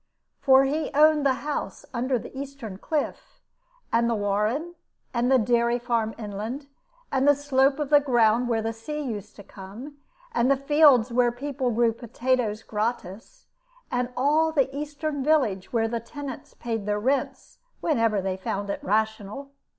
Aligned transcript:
For 0.39 0.63
he 0.63 0.89
owned 0.95 1.23
the 1.27 1.35
house 1.45 1.85
under 1.93 2.17
the 2.17 2.35
eastern 2.35 2.79
cliff, 2.79 3.39
and 3.93 4.09
the 4.09 4.15
warren, 4.15 4.73
and 5.13 5.31
the 5.31 5.37
dairy 5.37 5.77
farm 5.77 6.15
inland, 6.17 6.65
and 7.11 7.27
the 7.27 7.35
slope 7.35 7.77
of 7.77 7.91
the 7.91 7.99
ground 7.99 8.47
where 8.49 8.63
the 8.63 8.73
sea 8.73 8.99
used 8.99 9.35
to 9.35 9.43
come, 9.43 9.97
and 10.33 10.51
fields 10.63 11.11
where 11.13 11.29
the 11.29 11.37
people 11.37 11.69
grew 11.69 11.93
potatoes 11.93 12.63
gratis, 12.63 13.45
and 13.91 14.09
all 14.17 14.51
the 14.51 14.75
eastern 14.75 15.23
village, 15.23 15.71
where 15.71 15.87
the 15.87 15.99
tenants 15.99 16.55
paid 16.55 16.87
their 16.87 16.99
rents 16.99 17.59
whenever 17.79 18.23
they 18.23 18.37
found 18.37 18.71
it 18.71 18.83
rational. 18.83 19.51